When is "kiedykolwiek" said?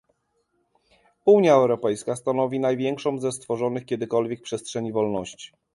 3.85-4.41